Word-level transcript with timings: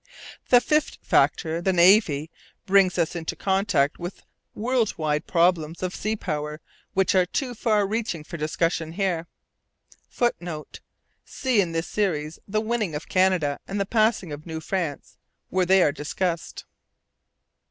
The 0.49 0.59
fifth 0.61 0.97
factor, 1.03 1.61
the 1.61 1.71
navy, 1.71 2.31
brings 2.65 2.97
us 2.97 3.15
into 3.15 3.35
contact 3.35 3.99
with 3.99 4.23
world 4.55 4.95
wide 4.97 5.27
problems 5.27 5.83
of 5.83 5.93
sea 5.93 6.15
power 6.15 6.59
which 6.95 7.13
are 7.13 7.27
too 7.27 7.53
far 7.53 7.85
reaching 7.85 8.23
for 8.23 8.35
discussion 8.35 8.93
here 8.93 9.27
[Footnote: 10.09 10.79
See 11.23 11.61
in 11.61 11.71
this 11.71 11.85
Series 11.87 12.39
The 12.47 12.61
Winning 12.61 12.95
of 12.95 13.07
Canada 13.09 13.59
and 13.67 13.79
The 13.79 13.85
Passing 13.85 14.31
of 14.31 14.47
New 14.47 14.59
France, 14.59 15.17
where 15.49 15.67
they 15.67 15.83
are 15.83 15.91
discussed. 15.91 16.65